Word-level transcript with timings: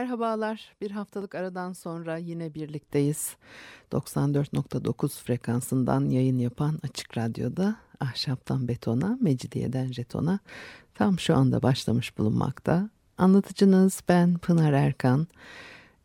Merhabalar. 0.00 0.72
Bir 0.80 0.90
haftalık 0.90 1.34
aradan 1.34 1.72
sonra 1.72 2.16
yine 2.16 2.54
birlikteyiz. 2.54 3.36
94.9 3.92 5.22
frekansından 5.22 6.10
yayın 6.10 6.38
yapan 6.38 6.78
Açık 6.82 7.18
Radyo'da 7.18 7.76
Ahşaptan 8.00 8.68
Betona, 8.68 9.18
Mecidiyeden 9.20 9.92
Jeton'a 9.92 10.38
tam 10.94 11.18
şu 11.18 11.36
anda 11.36 11.62
başlamış 11.62 12.18
bulunmakta. 12.18 12.90
Anlatıcınız 13.18 14.00
ben 14.08 14.38
Pınar 14.38 14.72
Erkan. 14.72 15.26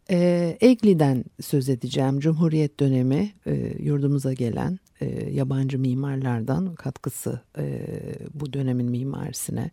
E, 0.09 0.57
Egli'den 0.61 1.23
söz 1.41 1.69
edeceğim. 1.69 2.19
Cumhuriyet 2.19 2.79
dönemi 2.79 3.31
e, 3.45 3.73
yurdumuza 3.79 4.33
gelen 4.33 4.79
e, 5.01 5.29
yabancı 5.29 5.79
mimarlardan 5.79 6.75
katkısı 6.75 7.39
e, 7.57 7.81
bu 8.33 8.53
dönemin 8.53 8.89
mimarisine 8.89 9.71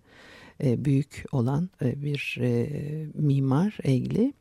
e, 0.65 0.85
büyük 0.85 1.25
olan 1.33 1.71
e, 1.83 2.03
bir 2.03 2.39
e, 2.41 2.69
mimar 3.15 3.79
Egli. 3.85 4.33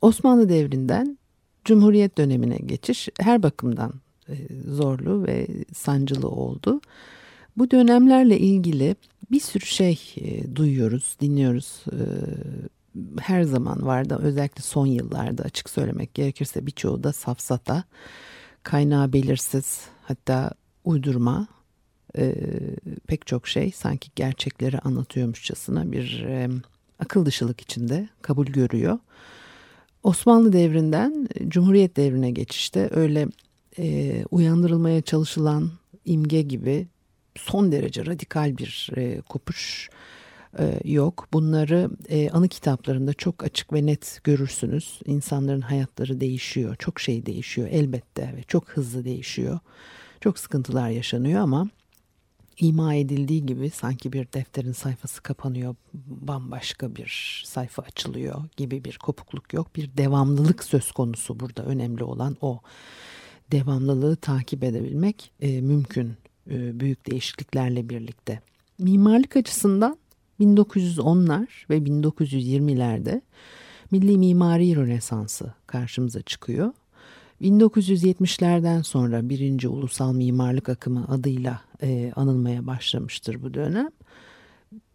Osmanlı 0.00 0.48
devrinden 0.48 1.18
Cumhuriyet 1.64 2.18
dönemine 2.18 2.56
geçiş 2.56 3.08
her 3.20 3.42
bakımdan 3.42 3.92
e, 4.28 4.34
zorlu 4.68 5.26
ve 5.26 5.46
sancılı 5.74 6.28
oldu. 6.28 6.80
Bu 7.56 7.70
dönemlerle 7.70 8.38
ilgili 8.38 8.96
bir 9.30 9.40
sürü 9.40 9.66
şey 9.66 10.14
e, 10.16 10.56
duyuyoruz, 10.56 11.16
dinliyoruz. 11.20 11.84
E, 11.92 12.02
her 13.20 13.42
zaman 13.42 13.86
vardı 13.86 14.18
özellikle 14.22 14.62
son 14.62 14.86
yıllarda 14.86 15.42
açık 15.42 15.70
söylemek 15.70 16.14
gerekirse 16.14 16.66
birçoğu 16.66 17.02
da 17.02 17.12
safsata, 17.12 17.84
kaynağı 18.62 19.12
belirsiz 19.12 19.80
hatta 20.02 20.50
uydurma 20.84 21.46
e, 22.18 22.34
pek 23.06 23.26
çok 23.26 23.48
şey 23.48 23.72
sanki 23.72 24.10
gerçekleri 24.16 24.78
anlatıyormuşçasına 24.78 25.92
bir 25.92 26.24
e, 26.28 26.48
akıl 26.98 27.26
dışılık 27.26 27.60
içinde 27.60 28.08
kabul 28.22 28.46
görüyor. 28.46 28.98
Osmanlı 30.02 30.52
devrinden 30.52 31.28
Cumhuriyet 31.48 31.96
devrine 31.96 32.30
geçişte 32.30 32.88
öyle 32.92 33.26
e, 33.78 34.24
uyandırılmaya 34.30 35.02
çalışılan 35.02 35.70
imge 36.04 36.42
gibi 36.42 36.86
son 37.36 37.72
derece 37.72 38.06
radikal 38.06 38.58
bir 38.58 38.90
e, 38.96 39.20
kopuş 39.20 39.90
yok. 40.84 41.28
Bunları 41.32 41.90
e, 42.08 42.30
anı 42.30 42.48
kitaplarında 42.48 43.14
çok 43.14 43.44
açık 43.44 43.72
ve 43.72 43.86
net 43.86 44.20
görürsünüz. 44.24 45.00
İnsanların 45.04 45.60
hayatları 45.60 46.20
değişiyor, 46.20 46.76
çok 46.76 47.00
şey 47.00 47.26
değişiyor 47.26 47.68
elbette 47.70 48.34
ve 48.36 48.42
çok 48.42 48.68
hızlı 48.68 49.04
değişiyor. 49.04 49.58
Çok 50.20 50.38
sıkıntılar 50.38 50.88
yaşanıyor 50.88 51.40
ama 51.40 51.68
ima 52.60 52.94
edildiği 52.94 53.46
gibi 53.46 53.70
sanki 53.70 54.12
bir 54.12 54.32
defterin 54.32 54.72
sayfası 54.72 55.22
kapanıyor, 55.22 55.74
bambaşka 56.06 56.96
bir 56.96 57.42
sayfa 57.46 57.82
açılıyor 57.82 58.44
gibi 58.56 58.84
bir 58.84 58.98
kopukluk 58.98 59.52
yok. 59.52 59.76
Bir 59.76 59.96
devamlılık 59.96 60.64
söz 60.64 60.92
konusu 60.92 61.40
burada 61.40 61.64
önemli 61.64 62.04
olan 62.04 62.36
o. 62.40 62.60
Devamlılığı 63.52 64.16
takip 64.16 64.64
edebilmek 64.64 65.32
e, 65.40 65.60
mümkün 65.60 66.14
e, 66.50 66.80
büyük 66.80 67.10
değişikliklerle 67.10 67.88
birlikte. 67.88 68.40
Mimarlık 68.78 69.36
açısından 69.36 69.98
1910'lar 70.40 71.48
ve 71.70 71.78
1920'lerde 71.78 73.20
milli 73.90 74.18
mimari 74.18 74.76
rönesansı 74.76 75.54
karşımıza 75.66 76.22
çıkıyor. 76.22 76.72
1970'lerden 77.42 78.82
sonra 78.82 79.28
birinci 79.28 79.68
ulusal 79.68 80.12
mimarlık 80.12 80.68
akımı 80.68 81.08
adıyla 81.08 81.60
e, 81.82 82.12
anılmaya 82.16 82.66
başlamıştır 82.66 83.42
bu 83.42 83.54
dönem. 83.54 83.88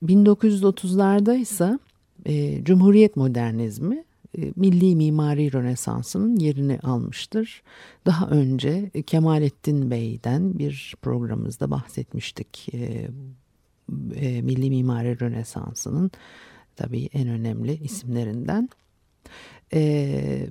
1930'larda 0.03 1.37
ise 1.37 1.79
e, 2.25 2.63
Cumhuriyet 2.63 3.15
modernizmi 3.15 4.03
e, 4.37 4.53
milli 4.55 4.95
mimari 4.95 5.53
rönesansının 5.53 6.35
yerini 6.35 6.79
almıştır. 6.79 7.61
Daha 8.05 8.27
önce 8.27 8.91
Kemalettin 9.07 9.91
Bey'den 9.91 10.59
bir 10.59 10.95
programımızda 11.01 11.71
bahsetmiştik. 11.71 12.67
E, 14.15 14.41
milli 14.41 14.69
mimari 14.69 15.19
rönesansının 15.19 16.11
tabii 16.75 17.09
en 17.13 17.27
önemli 17.27 17.77
isimlerinden. 17.83 18.69
E, 19.73 20.49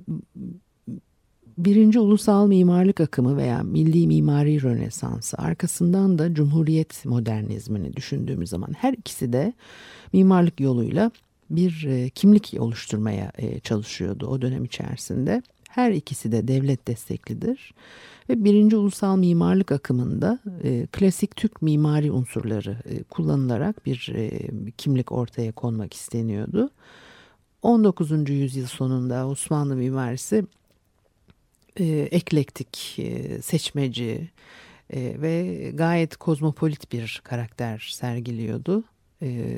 birinci 1.57 1.99
ulusal 1.99 2.47
mimarlık 2.47 3.01
akımı 3.01 3.37
veya 3.37 3.63
milli 3.63 4.07
mimari 4.07 4.63
rönesansı 4.63 5.37
arkasından 5.37 6.19
da 6.19 6.33
cumhuriyet 6.33 7.05
modernizmini 7.05 7.95
düşündüğümüz 7.95 8.49
zaman 8.49 8.73
her 8.77 8.93
ikisi 8.93 9.33
de 9.33 9.53
mimarlık 10.13 10.59
yoluyla 10.59 11.11
bir 11.49 11.85
e, 11.89 12.09
kimlik 12.09 12.55
oluşturmaya 12.59 13.31
e, 13.37 13.59
çalışıyordu 13.59 14.27
o 14.27 14.41
dönem 14.41 14.65
içerisinde. 14.65 15.41
Her 15.69 15.91
ikisi 15.91 16.31
de 16.31 16.47
devlet 16.47 16.87
desteklidir 16.87 17.73
ve 18.29 18.43
birinci 18.43 18.77
ulusal 18.77 19.17
mimarlık 19.17 19.71
akımında 19.71 20.39
e, 20.63 20.87
klasik 20.91 21.35
Türk 21.35 21.61
mimari 21.61 22.11
unsurları 22.11 22.77
e, 22.85 23.03
kullanılarak 23.03 23.85
bir 23.85 24.11
e, 24.15 24.31
kimlik 24.77 25.11
ortaya 25.11 25.51
konmak 25.51 25.93
isteniyordu. 25.93 26.69
19. 27.61 28.29
yüzyıl 28.29 28.67
sonunda 28.67 29.27
Osmanlı 29.27 29.75
mimarisi 29.75 30.45
e, 31.79 31.85
eklektik, 32.11 32.95
e, 32.99 33.41
seçmeci 33.41 34.29
e, 34.93 35.21
ve 35.21 35.71
gayet 35.73 36.17
kozmopolit 36.17 36.91
bir 36.91 37.21
karakter 37.23 37.89
sergiliyordu. 37.93 38.83
E, 39.21 39.57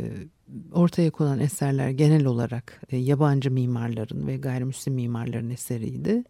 ortaya 0.71 1.11
konan 1.11 1.39
eserler 1.39 1.89
genel 1.89 2.25
olarak 2.25 2.81
e, 2.89 2.97
yabancı 2.97 3.51
mimarların 3.51 4.27
ve 4.27 4.37
gayrimüslim 4.37 4.93
mimarların 4.93 5.49
eseriydi. 5.49 6.23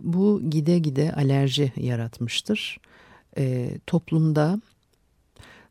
Bu 0.00 0.50
gide 0.50 0.78
gide 0.78 1.12
alerji 1.12 1.72
yaratmıştır. 1.76 2.80
E, 3.38 3.70
toplumda 3.86 4.60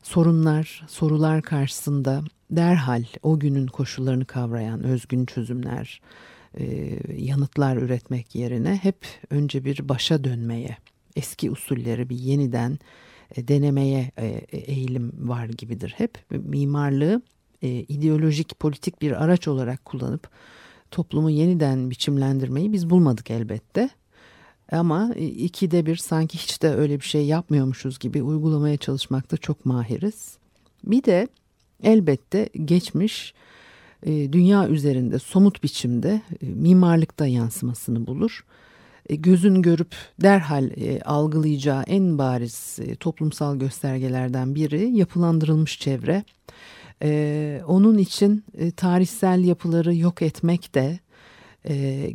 sorunlar, 0.02 0.86
sorular 0.88 1.42
karşısında 1.42 2.22
derhal 2.50 3.04
o 3.22 3.38
günün 3.38 3.66
koşullarını 3.66 4.24
kavrayan 4.24 4.82
özgün 4.82 5.26
çözümler, 5.26 6.00
e, 6.58 6.96
yanıtlar 7.16 7.76
üretmek 7.76 8.34
yerine 8.34 8.76
hep 8.82 9.06
önce 9.30 9.64
bir 9.64 9.88
başa 9.88 10.24
dönmeye, 10.24 10.76
eski 11.16 11.50
usulleri 11.50 12.08
bir 12.08 12.16
yeniden 12.16 12.78
e, 13.36 13.48
denemeye 13.48 14.10
e, 14.18 14.26
eğilim 14.52 15.28
var 15.28 15.46
gibidir 15.46 15.94
hep. 15.96 16.18
Mimarlığı 16.30 17.22
e, 17.62 17.68
ideolojik, 17.68 18.58
politik 18.60 19.02
bir 19.02 19.24
araç 19.24 19.48
olarak 19.48 19.84
kullanıp 19.84 20.30
toplumu 20.90 21.30
yeniden 21.30 21.90
biçimlendirmeyi 21.90 22.72
biz 22.72 22.90
bulmadık 22.90 23.30
elbette. 23.30 23.90
Ama 24.72 25.14
ikide 25.14 25.86
bir 25.86 25.96
sanki 25.96 26.38
hiç 26.38 26.62
de 26.62 26.74
öyle 26.74 27.00
bir 27.00 27.04
şey 27.04 27.26
yapmıyormuşuz 27.26 27.98
gibi 27.98 28.22
uygulamaya 28.22 28.76
çalışmakta 28.76 29.36
çok 29.36 29.66
mahiriz. 29.66 30.36
Bir 30.84 31.04
de 31.04 31.28
elbette 31.82 32.48
geçmiş 32.64 33.34
e, 34.02 34.32
dünya 34.32 34.68
üzerinde 34.68 35.18
somut 35.18 35.62
biçimde 35.62 36.20
e, 36.42 36.46
mimarlıkta 36.46 37.26
yansımasını 37.26 38.06
bulur. 38.06 38.44
E, 39.08 39.16
gözün 39.16 39.62
görüp 39.62 39.94
derhal 40.22 40.70
algılayacağı 41.04 41.82
en 41.82 42.18
bariz 42.18 42.78
toplumsal 43.00 43.56
göstergelerden 43.56 44.54
biri 44.54 44.90
yapılandırılmış 44.96 45.80
çevre. 45.80 46.24
Onun 47.66 47.98
için 47.98 48.44
tarihsel 48.76 49.44
yapıları 49.44 49.94
yok 49.94 50.22
etmek 50.22 50.74
de 50.74 50.98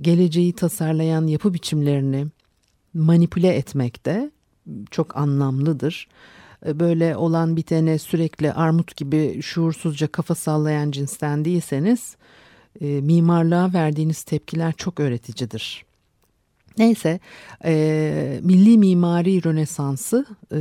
geleceği 0.01 0.54
tasarlayan 0.54 1.28
yapı 1.28 1.54
biçimlerini 1.54 2.28
manipüle 2.94 3.48
etmek 3.56 4.06
de 4.06 4.31
çok 4.92 5.18
anlamlıdır. 5.18 6.07
E, 6.66 6.80
böyle 6.80 7.16
olan 7.16 7.56
bitene 7.56 7.98
sürekli 7.98 8.54
armut 8.54 8.98
gibi 8.98 9.42
şuursuzca 9.42 10.07
kafa 10.07 10.36
sallayan 10.36 10.92
cinsten 10.92 11.45
değilseniz 11.45 12.16
e, 12.81 12.86
mimarlığa 12.86 13.74
verdiğiniz 13.74 14.24
tepkiler 14.24 14.74
çok 14.74 15.00
öğreticidir. 15.00 15.86
Neyse 16.77 17.19
e, 17.65 18.39
milli 18.44 18.77
mimari 18.77 19.44
rönesansı 19.44 20.25
e, 20.53 20.59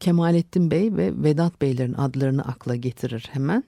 Kemalettin 0.00 0.70
Bey 0.70 0.96
ve 0.96 1.12
Vedat 1.22 1.62
Beylerin 1.62 1.94
adlarını 1.94 2.42
akla 2.42 2.76
getirir 2.76 3.28
hemen. 3.32 3.64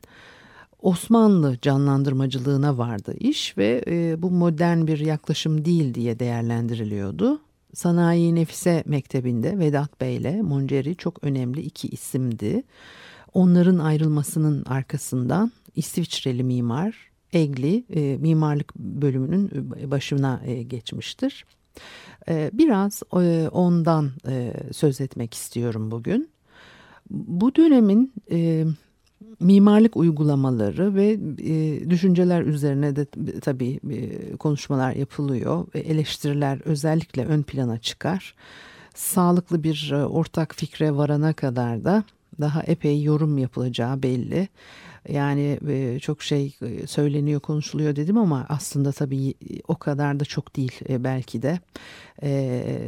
Osmanlı 0.83 1.59
canlandırmacılığına 1.63 2.79
vardı 2.79 3.15
iş 3.21 3.59
ve 3.59 3.85
e, 3.87 4.23
bu 4.23 4.31
modern 4.31 4.87
bir 4.87 4.99
yaklaşım 4.99 5.65
değil 5.65 5.95
diye 5.95 6.19
değerlendiriliyordu. 6.19 7.41
Sanayi 7.75 8.35
Nefise 8.35 8.83
Mektebi'nde 8.87 9.59
Vedat 9.59 10.01
Bey 10.01 10.17
ile 10.17 10.43
Monceri 10.43 10.97
çok 10.97 11.25
önemli 11.25 11.61
iki 11.61 11.89
isimdi. 11.89 12.63
Onların 13.35 13.79
ayrılmasının 13.79 14.65
arkasından 14.65 15.53
İsviçreli 15.77 16.45
mimar 16.45 17.11
Egli 17.33 17.85
e, 17.95 18.17
mimarlık 18.17 18.77
bölümünün 18.77 19.51
başına 19.91 20.43
e, 20.47 20.63
geçmiştir. 20.63 21.45
E, 22.29 22.51
biraz 22.53 23.03
e, 23.13 23.49
ondan 23.49 24.11
e, 24.29 24.53
söz 24.73 25.01
etmek 25.01 25.35
istiyorum 25.35 25.91
bugün. 25.91 26.31
Bu 27.11 27.55
dönemin 27.55 28.13
e, 28.31 28.65
mimarlık 29.41 29.97
uygulamaları 29.97 30.95
ve 30.95 31.21
düşünceler 31.91 32.43
üzerine 32.43 32.97
de 32.97 33.07
tabii 33.41 33.81
konuşmalar 34.39 34.93
yapılıyor. 34.93 35.67
Eleştiriler 35.75 36.61
özellikle 36.65 37.27
ön 37.27 37.43
plana 37.43 37.79
çıkar. 37.79 38.35
Sağlıklı 38.95 39.63
bir 39.63 39.93
ortak 39.93 40.55
fikre 40.55 40.97
varana 40.97 41.33
kadar 41.33 41.85
da 41.85 42.05
daha 42.41 42.63
epey 42.63 43.03
yorum 43.03 43.39
yapılacağı 43.39 44.03
belli. 44.03 44.49
Yani 45.09 45.59
e, 45.69 45.99
çok 45.99 46.23
şey 46.23 46.57
e, 46.63 46.87
söyleniyor, 46.87 47.41
konuşuluyor 47.41 47.97
dedim 47.97 48.19
ama 48.19 48.47
aslında 48.49 48.93
tabii 48.93 49.35
o 49.69 49.75
kadar 49.75 50.21
da 50.21 50.25
çok 50.25 50.57
değil 50.57 50.73
e, 50.89 51.05
belki 51.05 51.43
de. 51.43 51.59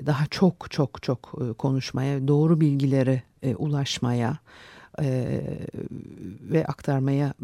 Daha 0.07 0.27
çok 0.27 0.71
çok 0.71 1.03
çok 1.03 1.33
konuşmaya, 1.59 2.29
doğru 2.29 2.61
bilgilere 2.61 3.23
e, 3.43 3.55
ulaşmaya 3.55 4.39
ve 6.41 6.67
aktarmaya 6.67 7.35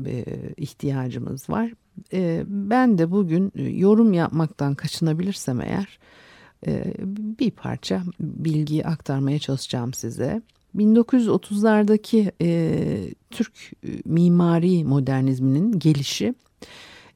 ihtiyacımız 0.56 1.50
var. 1.50 1.72
Ben 2.46 2.98
de 2.98 3.10
bugün 3.10 3.52
yorum 3.56 4.12
yapmaktan 4.12 4.74
kaçınabilirsem 4.74 5.60
eğer 5.60 5.98
bir 7.38 7.50
parça 7.50 8.02
bilgiyi 8.20 8.86
aktarmaya 8.86 9.38
çalışacağım 9.38 9.94
size. 9.94 10.42
1930'lardaki 10.76 12.32
e, 12.42 13.10
Türk 13.30 13.72
mimari 14.04 14.84
modernizminin 14.84 15.78
gelişi, 15.78 16.34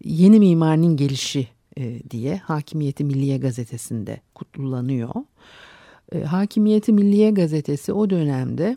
yeni 0.04 0.38
mimarinin 0.38 0.96
gelişi 0.96 1.48
e, 1.78 2.10
diye 2.10 2.36
Hakimiyeti 2.36 3.04
Milliye 3.04 3.38
gazetesinde 3.38 4.20
kutlanıyor. 4.34 5.14
E, 6.12 6.20
Hakimiyeti 6.20 6.92
Milliye 6.92 7.30
gazetesi 7.30 7.92
o 7.92 8.10
dönemde 8.10 8.76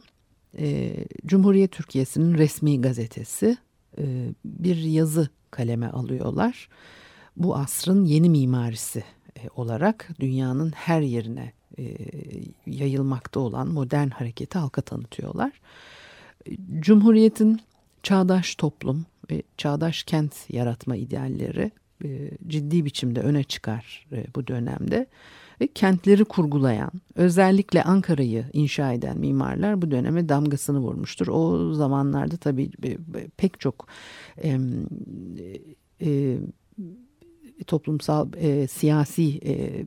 e, 0.59 0.95
Cumhuriyet 1.25 1.71
Türkiye'sinin 1.71 2.33
resmi 2.33 2.81
gazetesi 2.81 3.57
e, 3.97 4.03
bir 4.45 4.75
yazı 4.77 5.29
kaleme 5.51 5.87
alıyorlar. 5.87 6.69
Bu 7.37 7.55
asrın 7.55 8.05
yeni 8.05 8.29
mimarisi 8.29 9.03
e, 9.39 9.49
olarak 9.55 10.09
dünyanın 10.19 10.71
her 10.71 11.01
yerine 11.01 11.53
e, 11.79 11.97
yayılmakta 12.65 13.39
olan 13.39 13.67
modern 13.67 14.09
hareketi 14.09 14.57
halka 14.57 14.81
tanıtıyorlar. 14.81 15.51
Cumhuriyetin 16.79 17.61
çağdaş 18.03 18.55
toplum 18.55 19.05
ve 19.31 19.43
çağdaş 19.57 20.03
kent 20.03 20.49
yaratma 20.49 20.95
idealleri 20.95 21.71
e, 22.03 22.31
ciddi 22.47 22.85
biçimde 22.85 23.19
öne 23.19 23.43
çıkar 23.43 24.07
e, 24.11 24.25
bu 24.35 24.47
dönemde 24.47 25.07
ve 25.61 25.67
kentleri 25.67 26.25
kurgulayan 26.25 26.91
özellikle 27.15 27.83
Ankara'yı 27.83 28.45
inşa 28.53 28.93
eden 28.93 29.17
mimarlar 29.17 29.81
bu 29.81 29.91
döneme 29.91 30.29
damgasını 30.29 30.79
vurmuştur. 30.79 31.27
O 31.27 31.73
zamanlarda 31.73 32.37
tabii 32.37 32.71
pek 33.37 33.59
çok 33.59 33.87
e, 34.43 34.59
e, 36.01 36.37
toplumsal 37.67 38.29
e, 38.37 38.67
siyasi 38.67 39.39
e, 39.45 39.85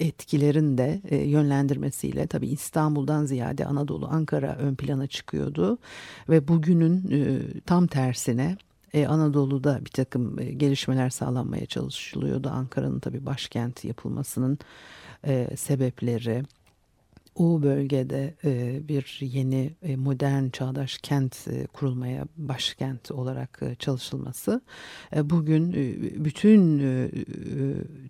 etkilerin 0.00 0.78
de 0.78 1.00
e, 1.10 1.16
yönlendirmesiyle 1.16 2.26
tabii 2.26 2.48
İstanbul'dan 2.48 3.24
ziyade 3.24 3.66
Anadolu, 3.66 4.08
Ankara 4.08 4.56
ön 4.56 4.74
plana 4.74 5.06
çıkıyordu 5.06 5.78
ve 6.28 6.48
bugünün 6.48 7.10
e, 7.10 7.42
tam 7.60 7.86
tersine 7.86 8.56
e, 8.94 9.06
Anadolu'da 9.06 9.80
bir 9.84 9.90
takım 9.90 10.38
e, 10.38 10.44
gelişmeler 10.44 11.10
sağlanmaya 11.10 11.66
çalışılıyordu. 11.66 12.48
Ankara'nın 12.48 13.00
tabii 13.00 13.26
başkent 13.26 13.84
yapılmasının 13.84 14.58
e, 15.26 15.56
sebepleri, 15.56 16.42
o 17.36 17.62
bölgede 17.62 18.34
e, 18.44 18.80
bir 18.88 19.18
yeni 19.20 19.74
e, 19.82 19.96
modern 19.96 20.48
çağdaş 20.48 20.98
kent 20.98 21.48
e, 21.48 21.66
kurulmaya 21.66 22.26
başkent 22.36 23.10
olarak 23.10 23.62
çalışılması 23.78 24.60
bugün 25.16 25.72
bütün 26.24 26.78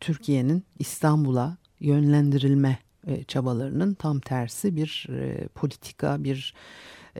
Türkiye'nin 0.00 0.64
İstanbul'a 0.78 1.56
yönlendirilme 1.80 2.78
e, 3.06 3.24
çabalarının 3.24 3.94
tam 3.94 4.20
tersi 4.20 4.76
bir 4.76 5.06
e, 5.10 5.48
politika, 5.48 6.24
bir 6.24 6.54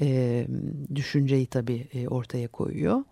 e, 0.00 0.46
düşünceyi 0.94 1.46
tabii 1.46 1.88
ortaya 2.10 2.48
koyuyor. 2.48 3.04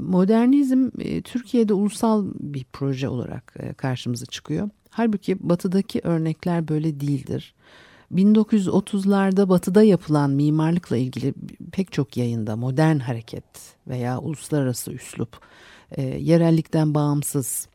Modernizm 0.00 0.90
Türkiye'de 1.24 1.74
ulusal 1.74 2.26
bir 2.40 2.64
proje 2.72 3.08
olarak 3.08 3.54
karşımıza 3.76 4.26
çıkıyor. 4.26 4.70
Halbuki 4.90 5.48
batıdaki 5.48 6.00
örnekler 6.04 6.68
böyle 6.68 7.00
değildir. 7.00 7.54
1930'larda 8.14 9.48
batıda 9.48 9.82
yapılan 9.82 10.30
mimarlıkla 10.30 10.96
ilgili 10.96 11.34
pek 11.72 11.92
çok 11.92 12.16
yayında 12.16 12.56
modern 12.56 12.98
hareket 12.98 13.44
veya 13.88 14.18
uluslararası 14.18 14.92
üslup, 14.92 15.40
yerellikten 16.18 16.94
bağımsız 16.94 17.68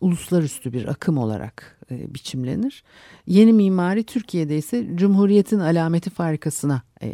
uluslararası 0.00 0.72
bir 0.72 0.88
akım 0.88 1.18
olarak 1.18 1.77
e, 1.90 2.14
biçimlenir. 2.14 2.82
Yeni 3.26 3.52
mimari 3.52 4.04
Türkiye'de 4.04 4.58
ise 4.58 4.86
Cumhuriyet'in 4.94 5.58
alameti 5.58 6.10
farikasına 6.10 6.82
e, 7.02 7.12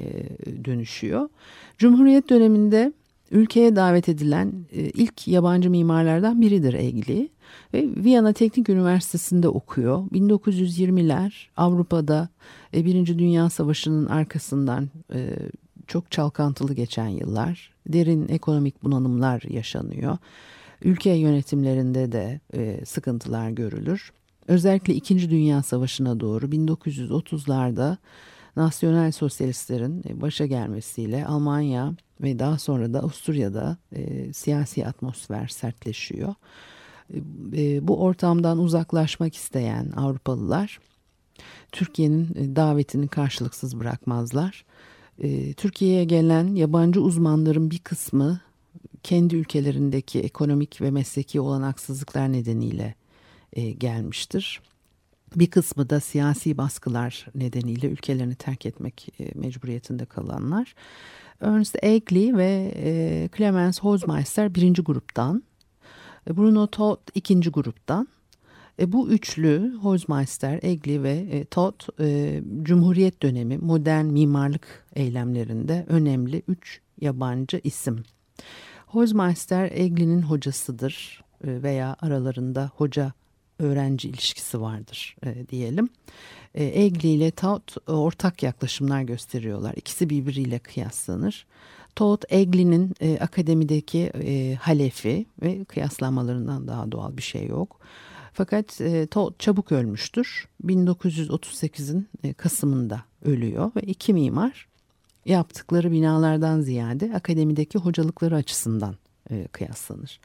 dönüşüyor. 0.65 1.29
Cumhuriyet 1.79 2.31
döneminde 2.31 2.93
ülkeye 3.31 3.77
davet 3.77 4.09
edilen 4.09 4.53
e, 4.73 4.81
ilk 4.81 5.29
yabancı 5.29 5.71
mimarlardan 5.71 6.41
biridir 6.41 6.75
Egli 6.75 7.29
ve 7.75 7.89
Viyana 8.05 8.33
Teknik 8.33 8.69
Üniversitesi'nde 8.69 9.49
okuyor. 9.49 9.99
1920'ler 9.99 11.33
Avrupa'da 11.57 12.29
Birinci 12.75 13.19
Dünya 13.19 13.51
Savaşı'nın 13.51 14.07
arkasından 14.07 14.91
çok 15.87 16.11
çalkantılı 16.11 16.75
geçen 16.75 17.09
yıllar. 17.09 17.73
Derin 17.89 18.29
ekonomik 18.29 18.85
bunalımlar 18.85 19.43
yaşanıyor. 19.49 20.19
Ülke 20.83 21.11
yönetimlerinde 21.11 22.13
de 22.13 22.41
sıkıntılar 22.85 23.51
görülür. 23.51 24.13
Özellikle 24.49 24.95
İkinci 24.95 25.31
Dünya 25.31 25.63
Savaşı'na 25.63 26.21
doğru 26.21 26.47
1930'larda 26.47 27.97
Nasyonel 28.57 29.13
Sosyalistlerin 29.13 30.03
e, 30.09 30.21
başa 30.21 30.47
gelmesiyle 30.47 31.27
Almanya 31.27 31.95
ve 32.21 32.39
daha 32.39 32.59
sonra 32.59 32.93
da 32.93 33.01
Avusturya'da 33.01 33.77
e, 33.93 34.33
siyasi 34.33 34.87
atmosfer 34.87 35.49
sertleşiyor. 35.49 36.35
E, 37.15 37.19
e, 37.57 37.89
bu 37.89 38.03
ortamdan 38.03 38.59
uzaklaşmak 38.59 39.35
isteyen 39.35 39.93
Avrupalılar 39.97 40.79
Türkiye'nin 41.73 42.29
e, 42.35 42.57
davetini 42.57 43.09
karşılıksız 43.09 43.81
bırakmazlar. 43.81 44.65
E, 45.19 45.53
Türkiye'ye 45.53 46.05
gelen 46.05 46.55
yabancı 46.55 47.01
uzmanların 47.01 47.71
bir 47.71 47.79
kısmı 47.79 48.41
kendi 49.03 49.37
ülkelerindeki 49.37 50.21
ekonomik 50.21 50.81
ve 50.81 50.91
mesleki 50.91 51.41
olanaksızlıklar 51.41 52.33
nedeniyle 52.33 52.95
e, 53.55 53.71
gelmiştir. 53.71 54.61
Bir 55.37 55.47
kısmı 55.47 55.91
da 55.91 56.01
siyasi 56.01 56.59
baskılar 56.59 57.27
nedeniyle 57.35 57.87
ülkelerini 57.87 58.35
terk 58.35 58.67
etmek 58.67 59.09
e, 59.21 59.31
mecburiyetinde 59.35 60.05
kalanlar. 60.05 60.75
Ernst 61.41 61.77
Egli 61.83 62.37
ve 62.37 62.73
e, 62.77 63.29
Clemens 63.37 63.81
Hozmeister 63.81 64.55
birinci 64.55 64.83
gruptan, 64.83 65.43
Bruno 66.29 66.67
Todd 66.67 67.09
ikinci 67.15 67.51
gruptan. 67.51 68.09
Bu 68.87 69.09
üçlü 69.09 69.75
Hozmeister, 69.83 70.59
Egli 70.63 71.03
ve 71.03 71.45
Todd 71.51 71.81
e, 72.01 72.41
Cumhuriyet 72.63 73.23
dönemi 73.23 73.59
modern 73.59 74.07
mimarlık 74.07 74.87
eylemlerinde 74.97 75.85
önemli 75.89 76.43
üç 76.49 76.81
yabancı 77.01 77.61
isim. 77.65 78.05
Hozmeister 78.87 79.71
Egli'nin 79.73 80.23
hocasıdır 80.23 81.25
veya 81.45 81.97
aralarında 82.01 82.71
hoca 82.75 83.13
öğrenci 83.59 84.09
ilişkisi 84.09 84.61
vardır 84.61 85.17
e, 85.27 85.49
diyelim. 85.49 85.89
E, 86.55 86.65
Egli 86.65 87.09
ile 87.09 87.31
Taut 87.31 87.77
ortak 87.89 88.43
yaklaşımlar 88.43 89.03
gösteriyorlar. 89.03 89.75
İkisi 89.77 90.11
birbiriyle 90.11 90.59
kıyaslanır. 90.59 91.47
Taut 91.95 92.33
Egli'nin 92.33 92.95
akademideki 93.21 94.13
halefi 94.61 95.27
ve 95.43 95.65
kıyaslanmalarından 95.65 96.69
daha 96.69 96.93
doğal 96.93 97.17
bir 97.17 97.23
şey 97.23 97.47
yok. 97.47 97.81
Fakat 98.35 98.81
e, 98.81 99.09
çabuk 99.39 99.73
ölmüştür. 99.73 100.49
1938'in 100.65 102.09
e, 102.25 102.33
Kasım'ında 102.33 103.03
ölüyor 103.25 103.71
ve 103.77 103.81
iki 103.81 104.15
mimar 104.15 104.69
yaptıkları 105.27 105.93
binalardan 105.93 106.61
ziyade 106.61 107.15
akademideki 107.15 107.79
hocalıkları 107.79 108.35
açısından 108.37 108.97
e, 109.31 109.47
kıyaslanır. 109.47 110.21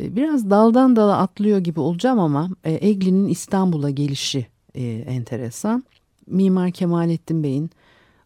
E, 0.00 0.16
biraz 0.16 0.50
daldan 0.50 0.96
dala 0.96 1.18
atlıyor 1.18 1.58
gibi 1.58 1.80
olacağım 1.80 2.18
ama 2.18 2.48
e, 2.64 2.88
Egli'nin 2.88 3.28
İstanbul'a 3.28 3.90
gelişi 3.90 4.46
e, 4.74 4.84
enteresan. 4.86 5.84
Mimar 6.26 6.70
Kemalettin 6.70 7.42
Bey'in 7.42 7.70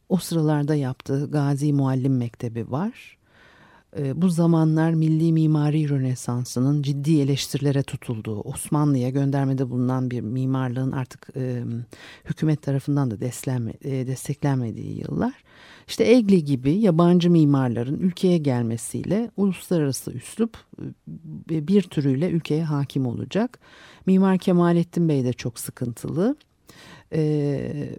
o 0.08 0.16
sıralarda 0.16 0.74
yaptığı 0.74 1.30
Gazi 1.30 1.72
Muallim 1.72 2.16
Mektebi 2.16 2.70
var. 2.70 3.15
E, 3.98 4.22
bu 4.22 4.28
zamanlar 4.28 4.94
milli 4.94 5.32
mimari 5.32 5.88
rönesansının 5.88 6.82
ciddi 6.82 7.20
eleştirilere 7.20 7.82
tutulduğu, 7.82 8.40
Osmanlı'ya 8.40 9.10
göndermede 9.10 9.70
bulunan 9.70 10.10
bir 10.10 10.20
mimarlığın 10.20 10.92
artık 10.92 11.28
e, 11.36 11.62
hükümet 12.24 12.62
tarafından 12.62 13.10
da 13.10 13.20
desteklenme, 13.20 13.72
e, 13.84 14.06
desteklenmediği 14.06 14.98
yıllar. 14.98 15.34
İşte 15.88 16.04
Egli 16.04 16.44
gibi 16.44 16.74
yabancı 16.74 17.30
mimarların 17.30 17.98
ülkeye 17.98 18.38
gelmesiyle 18.38 19.30
uluslararası 19.36 20.12
üslup 20.12 20.56
e, 21.50 21.68
bir 21.68 21.82
türüyle 21.82 22.30
ülkeye 22.30 22.64
hakim 22.64 23.06
olacak. 23.06 23.58
Mimar 24.06 24.38
Kemalettin 24.38 25.08
Bey 25.08 25.24
de 25.24 25.32
çok 25.32 25.58
sıkıntılı. 25.58 26.36
Ee, 27.12 27.90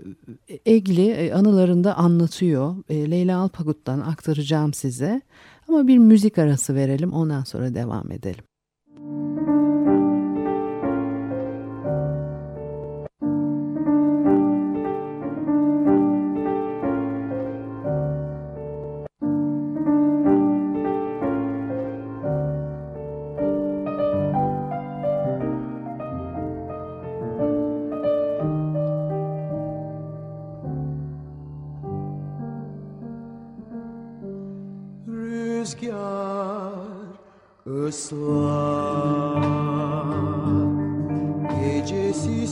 Egli 0.66 1.10
e, 1.10 1.34
anılarında 1.34 1.98
anlatıyor. 1.98 2.76
Ee, 2.90 3.12
Leyla 3.12 3.40
Alpagut'tan 3.40 4.00
aktaracağım 4.00 4.74
size. 4.74 5.22
Ama 5.68 5.88
bir 5.88 5.98
müzik 5.98 6.38
arası 6.38 6.76
verelim 6.76 7.14
ondan 7.14 7.44
sonra 7.44 7.76
devam 7.76 8.12
edelim. 8.12 8.44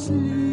sleep. 0.06 0.45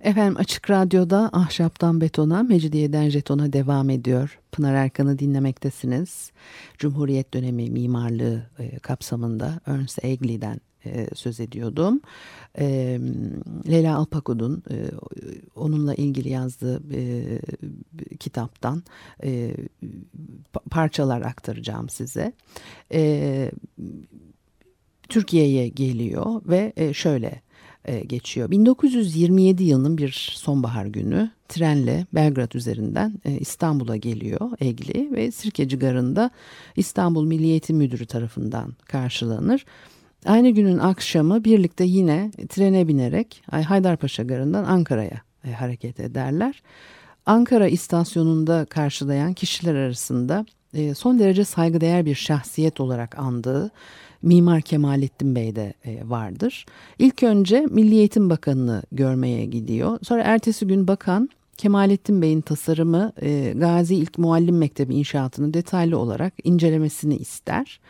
Efendim 0.00 0.36
Açık 0.38 0.70
Radyo'da 0.70 1.30
Ahşaptan 1.32 2.00
Betona, 2.00 2.42
Mecidiyeden 2.42 3.08
Jeton'a 3.08 3.52
devam 3.52 3.90
ediyor. 3.90 4.38
Pınar 4.52 4.74
Erkan'ı 4.74 5.18
dinlemektesiniz. 5.18 6.32
Cumhuriyet 6.78 7.34
dönemi 7.34 7.70
mimarlığı 7.70 8.42
e, 8.58 8.78
kapsamında 8.78 9.60
Ernst 9.66 10.04
Egli'den 10.04 10.60
e, 10.84 11.06
söz 11.14 11.40
ediyordum. 11.40 12.00
E, 12.58 12.66
Leyla 13.68 13.96
Alpakud'un 13.96 14.62
e, 14.70 14.76
onunla 15.54 15.94
ilgili 15.94 16.28
yazdığı 16.28 16.82
e, 16.94 17.38
kitaptan 18.20 18.82
e, 19.24 19.56
parçalar 20.70 21.22
aktaracağım 21.22 21.88
size. 21.88 22.32
E, 22.92 23.50
Türkiye'ye 25.08 25.68
geliyor 25.68 26.42
ve 26.46 26.72
e, 26.76 26.92
şöyle 26.92 27.42
e, 27.84 28.00
geçiyor. 28.00 28.50
1927 28.50 29.64
yılının 29.64 29.98
bir 29.98 30.32
sonbahar 30.36 30.86
günü 30.86 31.30
trenle 31.48 32.06
Belgrad 32.14 32.52
üzerinden 32.52 33.14
e, 33.24 33.38
İstanbul'a 33.38 33.96
geliyor 33.96 34.50
Egli 34.60 35.12
ve 35.12 35.30
Sirkeci 35.30 35.78
Garı'nda 35.78 36.30
İstanbul 36.76 37.26
Milliyeti 37.26 37.72
Müdürü 37.72 38.06
tarafından 38.06 38.74
karşılanır. 38.86 39.64
Aynı 40.26 40.50
günün 40.50 40.78
akşamı 40.78 41.44
birlikte 41.44 41.84
yine 41.84 42.30
trene 42.48 42.88
binerek 42.88 43.42
Haydarpaşa 43.50 44.22
Garı'ndan 44.22 44.64
Ankara'ya 44.64 45.22
e, 45.44 45.52
hareket 45.52 46.00
ederler. 46.00 46.62
Ankara 47.26 47.68
istasyonunda 47.68 48.64
karşılayan 48.64 49.32
kişiler 49.32 49.74
arasında 49.74 50.46
e, 50.74 50.94
son 50.94 51.18
derece 51.18 51.44
saygıdeğer 51.44 52.06
bir 52.06 52.14
şahsiyet 52.14 52.80
olarak 52.80 53.18
andığı 53.18 53.70
Mimar 54.22 54.60
Kemalettin 54.60 55.34
Bey 55.34 55.56
de 55.56 55.74
e, 55.84 56.08
vardır. 56.08 56.66
İlk 56.98 57.22
önce 57.22 57.66
Milli 57.70 57.94
Eğitim 57.94 58.30
Bakanı'nı 58.30 58.82
görmeye 58.92 59.44
gidiyor. 59.44 59.98
Sonra 60.02 60.22
ertesi 60.22 60.66
gün 60.66 60.88
bakan 60.88 61.28
Kemalettin 61.56 62.22
Bey'in 62.22 62.40
tasarımı 62.40 63.12
e, 63.22 63.52
Gazi 63.56 63.94
İlk 63.94 64.18
Muallim 64.18 64.58
Mektebi 64.58 64.94
inşaatını 64.94 65.54
detaylı 65.54 65.98
olarak 65.98 66.34
incelemesini 66.44 67.16
ister. 67.16 67.80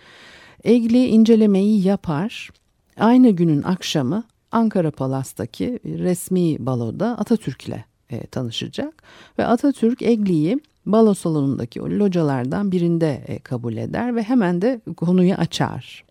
Egli 0.64 1.06
incelemeyi 1.06 1.86
yapar. 1.86 2.50
Aynı 2.96 3.30
günün 3.30 3.62
akşamı 3.62 4.24
Ankara 4.52 4.90
Palas'taki 4.90 5.80
resmi 5.84 6.66
baloda 6.66 7.18
Atatürk 7.18 7.68
ile 7.68 7.84
e, 8.10 8.26
tanışacak 8.26 9.02
ve 9.38 9.46
Atatürk 9.46 10.02
Egli'yi 10.02 10.60
balo 10.86 11.14
salonundaki 11.14 11.82
o 11.82 11.86
localardan 11.90 12.72
birinde 12.72 13.24
e, 13.26 13.38
kabul 13.38 13.76
eder 13.76 14.16
ve 14.16 14.22
hemen 14.22 14.62
de 14.62 14.80
konuyu 14.96 15.34
açar. 15.34 16.04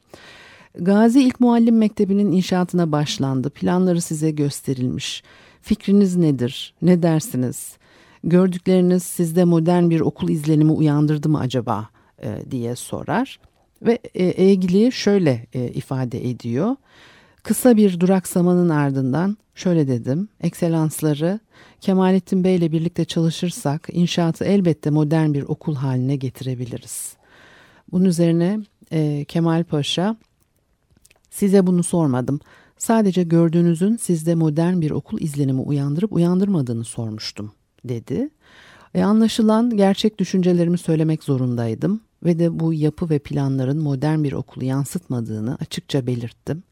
Gazi 0.76 1.22
İlk 1.22 1.40
Muallim 1.40 1.78
Mektebi'nin 1.78 2.32
inşaatına 2.32 2.92
başlandı. 2.92 3.50
Planları 3.50 4.02
size 4.02 4.32
gösterilmiş. 4.32 5.24
Fikriniz 5.62 6.16
nedir? 6.16 6.74
Ne 6.82 7.04
dersiniz? 7.04 7.78
Gördükleriniz 8.24 9.04
sizde 9.04 9.44
modern 9.44 9.90
bir 9.90 10.02
okul 10.02 10.30
izlenimi 10.30 10.72
uyandırdı 10.72 11.30
mı 11.30 11.40
acaba 11.40 11.90
e, 12.24 12.52
diye 12.52 12.76
sorar. 12.76 13.40
Ve 13.82 14.00
e, 14.16 14.46
ilgili 14.46 14.92
şöyle 14.92 15.46
e, 15.54 15.68
ifade 15.68 16.30
ediyor. 16.30 16.76
Kısa 17.50 17.77
bir 17.77 18.00
duraksamanın 18.00 18.70
ardından 18.70 19.38
şöyle 19.56 19.88
dedim. 19.88 20.29
Ekselansları 20.41 21.39
Kemalettin 21.82 22.44
Bey 22.44 22.56
ile 22.56 22.72
birlikte 22.72 23.06
çalışırsak 23.06 23.88
inşaatı 23.91 24.46
elbette 24.46 24.89
modern 24.89 25.34
bir 25.34 25.44
okul 25.44 25.75
haline 25.75 26.15
getirebiliriz. 26.15 27.13
Bunun 27.91 28.06
üzerine 28.06 28.60
e, 28.91 29.25
Kemal 29.27 29.63
Paşa 29.63 30.18
size 31.29 31.68
bunu 31.68 31.84
sormadım. 31.84 32.39
Sadece 32.77 33.24
gördüğünüzün 33.24 33.98
sizde 33.98 34.36
modern 34.36 34.82
bir 34.82 34.91
okul 34.91 35.22
izlenimi 35.22 35.62
uyandırıp 35.62 36.13
uyandırmadığını 36.13 36.84
sormuştum 36.84 37.51
dedi. 37.86 38.29
E, 38.94 39.03
anlaşılan 39.03 39.77
gerçek 39.77 40.20
düşüncelerimi 40.20 40.77
söylemek 40.77 41.24
zorundaydım 41.24 42.01
ve 42.24 42.39
de 42.39 42.60
bu 42.60 42.74
yapı 42.74 43.10
ve 43.10 43.20
planların 43.20 43.84
modern 43.84 44.24
bir 44.24 44.34
okulu 44.34 44.65
yansıtmadığını 44.65 45.58
açıkça 45.62 46.08
belirttim. 46.08 46.63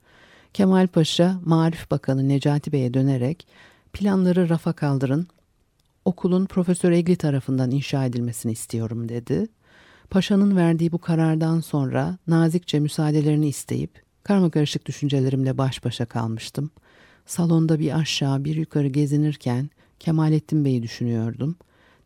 Kemal 0.53 0.87
Paşa 0.87 1.39
Marif 1.45 1.91
Bakanı 1.91 2.29
Necati 2.29 2.71
Bey'e 2.71 2.93
dönerek 2.93 3.47
planları 3.93 4.49
rafa 4.49 4.73
kaldırın, 4.73 5.27
okulun 6.05 6.45
Profesör 6.45 6.91
Egli 6.91 7.15
tarafından 7.15 7.71
inşa 7.71 8.05
edilmesini 8.05 8.51
istiyorum 8.51 9.09
dedi. 9.09 9.47
Paşa'nın 10.09 10.57
verdiği 10.57 10.91
bu 10.91 10.97
karardan 10.97 11.59
sonra 11.59 12.17
nazikçe 12.27 12.79
müsaadelerini 12.79 13.47
isteyip 13.47 14.01
karma 14.23 14.49
karışık 14.49 14.85
düşüncelerimle 14.85 15.57
baş 15.57 15.85
başa 15.85 16.05
kalmıştım. 16.05 16.71
Salonda 17.25 17.79
bir 17.79 17.99
aşağı 17.99 18.43
bir 18.43 18.55
yukarı 18.55 18.87
gezinirken 18.87 19.69
Kemalettin 19.99 20.65
Bey'i 20.65 20.83
düşünüyordum. 20.83 21.55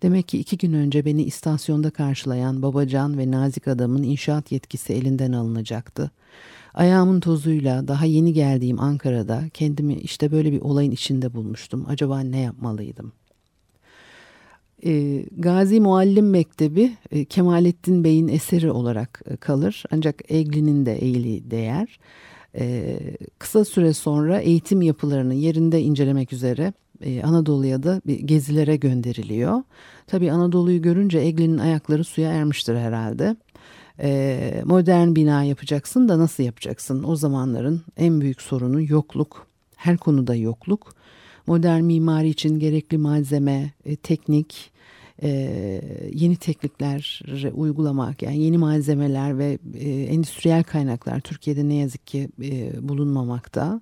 Demek 0.01 0.27
ki 0.27 0.39
iki 0.39 0.57
gün 0.57 0.73
önce 0.73 1.05
beni 1.05 1.23
istasyonda 1.23 1.89
karşılayan 1.89 2.61
babacan 2.61 3.17
ve 3.17 3.31
nazik 3.31 3.67
adamın 3.67 4.03
inşaat 4.03 4.51
yetkisi 4.51 4.93
elinden 4.93 5.31
alınacaktı. 5.31 6.11
Ayağımın 6.73 7.19
tozuyla 7.19 7.87
daha 7.87 8.05
yeni 8.05 8.33
geldiğim 8.33 8.79
Ankara'da 8.79 9.43
kendimi 9.53 9.93
işte 9.93 10.31
böyle 10.31 10.51
bir 10.51 10.61
olayın 10.61 10.91
içinde 10.91 11.33
bulmuştum. 11.33 11.85
Acaba 11.87 12.19
ne 12.19 12.39
yapmalıydım? 12.39 13.11
E, 14.85 15.23
Gazi 15.37 15.79
Muallim 15.79 16.29
Mektebi 16.29 16.91
e, 17.11 17.25
Kemalettin 17.25 18.03
Bey'in 18.03 18.27
eseri 18.27 18.71
olarak 18.71 19.21
e, 19.25 19.35
kalır. 19.35 19.83
Ancak 19.91 20.31
Egli'nin 20.31 20.85
de 20.85 20.95
eğili 20.95 21.51
değer. 21.51 21.99
E, 22.55 22.97
kısa 23.39 23.65
süre 23.65 23.93
sonra 23.93 24.39
eğitim 24.39 24.81
yapılarını 24.81 25.33
yerinde 25.33 25.81
incelemek 25.81 26.33
üzere 26.33 26.73
e, 27.01 27.23
Anadolu'ya 27.23 27.83
da 27.83 28.01
bir 28.07 28.19
gezilere 28.19 28.75
gönderiliyor. 28.75 29.63
Tabii 30.07 30.31
Anadolu'yu 30.31 30.81
görünce 30.81 31.19
Egli'nin 31.19 31.57
ayakları 31.57 32.03
suya 32.03 32.31
ermiştir 32.31 32.75
herhalde 32.75 33.35
e, 34.01 34.61
modern 34.65 35.15
bina 35.15 35.43
yapacaksın 35.43 36.09
da 36.09 36.19
nasıl 36.19 36.43
yapacaksın? 36.43 37.03
O 37.03 37.15
zamanların 37.15 37.81
en 37.97 38.21
büyük 38.21 38.41
sorunu 38.41 38.81
yokluk. 38.81 39.47
Her 39.75 39.97
konuda 39.97 40.35
yokluk. 40.35 40.95
Modern 41.47 41.83
mimari 41.83 42.29
için 42.29 42.59
gerekli 42.59 42.97
malzeme, 42.97 43.71
e, 43.85 43.95
teknik, 43.95 44.71
e, 45.23 45.29
yeni 46.13 46.35
teknikler 46.35 47.21
uygulamak 47.53 48.21
yani 48.21 48.43
yeni 48.43 48.57
malzemeler 48.57 49.37
ve 49.37 49.57
e, 49.73 49.89
endüstriyel 49.89 50.63
kaynaklar 50.63 51.19
Türkiye'de 51.19 51.67
ne 51.67 51.75
yazık 51.75 52.07
ki 52.07 52.29
bulunmamakta. 52.81 53.81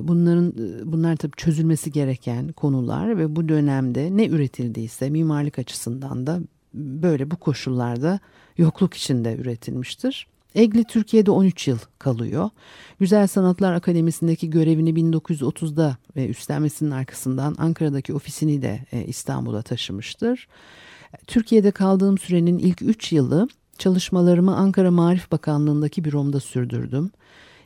Bunların 0.00 0.54
bunlar 0.92 1.16
tabii 1.16 1.36
çözülmesi 1.36 1.92
gereken 1.92 2.52
konular 2.52 3.18
ve 3.18 3.36
bu 3.36 3.48
dönemde 3.48 4.16
ne 4.16 4.26
üretildiyse 4.26 5.10
mimarlık 5.10 5.58
açısından 5.58 6.26
da 6.26 6.40
böyle 6.74 7.30
bu 7.30 7.36
koşullarda 7.36 8.20
yokluk 8.58 8.94
içinde 8.94 9.36
üretilmiştir. 9.36 10.26
Egli 10.54 10.84
Türkiye'de 10.84 11.30
13 11.30 11.68
yıl 11.68 11.78
kalıyor. 11.98 12.50
Güzel 13.00 13.26
Sanatlar 13.26 13.72
Akademisi'ndeki 13.72 14.50
görevini 14.50 14.90
1930'da 14.90 15.96
ve 16.16 16.28
üstlenmesinin 16.28 16.90
arkasından 16.90 17.54
Ankara'daki 17.58 18.14
ofisini 18.14 18.62
de 18.62 18.80
e, 18.92 19.04
İstanbul'a 19.04 19.62
taşımıştır. 19.62 20.48
Türkiye'de 21.26 21.70
kaldığım 21.70 22.18
sürenin 22.18 22.58
ilk 22.58 22.82
3 22.82 23.12
yılı 23.12 23.48
çalışmalarımı 23.78 24.56
Ankara 24.56 24.90
Marif 24.90 25.32
Bakanlığı'ndaki 25.32 26.04
büromda 26.04 26.40
sürdürdüm. 26.40 27.10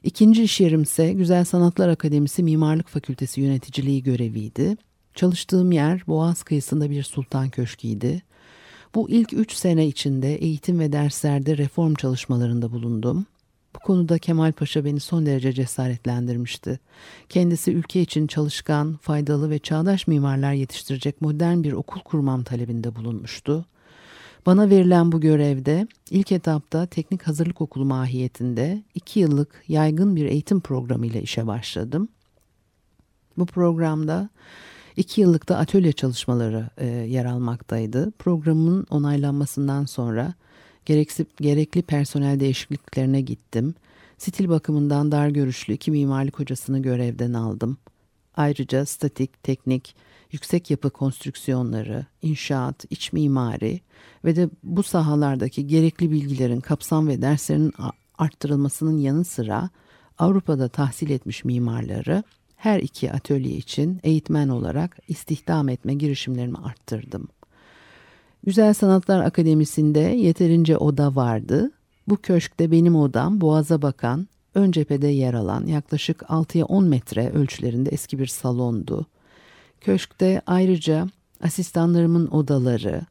İkinci 0.02 0.42
iş 0.42 0.60
yerimse 0.60 1.12
Güzel 1.12 1.44
Sanatlar 1.44 1.88
Akademisi 1.88 2.42
Mimarlık 2.42 2.88
Fakültesi 2.88 3.40
yöneticiliği 3.40 4.02
göreviydi. 4.02 4.76
Çalıştığım 5.14 5.72
yer 5.72 6.02
Boğaz 6.06 6.42
kıyısında 6.42 6.90
bir 6.90 7.02
sultan 7.02 7.50
köşkiydi. 7.50 8.22
Bu 8.94 9.10
ilk 9.10 9.32
üç 9.32 9.52
sene 9.52 9.86
içinde 9.86 10.34
eğitim 10.34 10.80
ve 10.80 10.92
derslerde 10.92 11.58
reform 11.58 11.94
çalışmalarında 11.94 12.72
bulundum. 12.72 13.26
Bu 13.74 13.78
konuda 13.78 14.18
Kemal 14.18 14.52
Paşa 14.52 14.84
beni 14.84 15.00
son 15.00 15.26
derece 15.26 15.52
cesaretlendirmişti. 15.52 16.80
Kendisi 17.28 17.72
ülke 17.72 18.02
için 18.02 18.26
çalışkan, 18.26 18.96
faydalı 18.96 19.50
ve 19.50 19.58
çağdaş 19.58 20.06
mimarlar 20.06 20.52
yetiştirecek 20.52 21.20
modern 21.20 21.62
bir 21.62 21.72
okul 21.72 22.00
kurmam 22.00 22.42
talebinde 22.42 22.96
bulunmuştu. 22.96 23.66
Bana 24.46 24.70
verilen 24.70 25.12
bu 25.12 25.20
görevde 25.20 25.86
ilk 26.10 26.32
etapta 26.32 26.86
teknik 26.86 27.22
hazırlık 27.22 27.60
okulu 27.60 27.84
mahiyetinde 27.84 28.82
iki 28.94 29.20
yıllık 29.20 29.64
yaygın 29.68 30.16
bir 30.16 30.24
eğitim 30.26 30.60
programı 30.60 31.06
ile 31.06 31.22
işe 31.22 31.46
başladım. 31.46 32.08
Bu 33.38 33.46
programda 33.46 34.28
İki 34.96 35.20
yıllıkta 35.20 35.56
atölye 35.56 35.92
çalışmaları 35.92 36.70
e, 36.76 36.86
yer 36.86 37.24
almaktaydı. 37.24 38.10
Programın 38.10 38.86
onaylanmasından 38.90 39.84
sonra 39.84 40.34
gereksiz, 40.84 41.26
gerekli 41.40 41.82
personel 41.82 42.40
değişikliklerine 42.40 43.20
gittim. 43.20 43.74
Stil 44.18 44.48
bakımından 44.48 45.12
dar 45.12 45.28
görüşlü 45.28 45.72
iki 45.72 45.90
mimarlık 45.90 46.38
hocasını 46.38 46.82
görevden 46.82 47.32
aldım. 47.32 47.78
Ayrıca 48.36 48.86
statik, 48.86 49.42
teknik, 49.42 49.94
yüksek 50.32 50.70
yapı 50.70 50.90
konstrüksiyonları, 50.90 52.06
inşaat, 52.22 52.84
iç 52.90 53.12
mimari 53.12 53.80
ve 54.24 54.36
de 54.36 54.50
bu 54.62 54.82
sahalardaki 54.82 55.66
gerekli 55.66 56.10
bilgilerin 56.10 56.60
kapsam 56.60 57.08
ve 57.08 57.22
derslerinin 57.22 57.72
arttırılmasının 58.18 58.98
yanı 58.98 59.24
sıra 59.24 59.70
Avrupa'da 60.18 60.68
tahsil 60.68 61.10
etmiş 61.10 61.44
mimarları 61.44 62.22
her 62.58 62.80
iki 62.80 63.12
atölye 63.12 63.56
için 63.56 64.00
eğitmen 64.02 64.48
olarak 64.48 64.98
istihdam 65.08 65.68
etme 65.68 65.94
girişimlerimi 65.94 66.58
arttırdım. 66.58 67.28
Güzel 68.46 68.74
Sanatlar 68.74 69.20
Akademisi'nde 69.24 70.00
yeterince 70.00 70.76
oda 70.76 71.14
vardı. 71.16 71.70
Bu 72.08 72.16
köşkte 72.16 72.70
benim 72.70 72.96
odam 72.96 73.40
boğaza 73.40 73.82
bakan, 73.82 74.28
ön 74.54 74.72
cephede 74.72 75.08
yer 75.08 75.34
alan 75.34 75.66
yaklaşık 75.66 76.20
6'ya 76.22 76.64
10 76.64 76.84
metre 76.84 77.30
ölçülerinde 77.30 77.90
eski 77.90 78.18
bir 78.18 78.26
salondu. 78.26 79.06
Köşkte 79.80 80.42
ayrıca 80.46 81.06
asistanlarımın 81.42 82.26
odaları, 82.26 83.02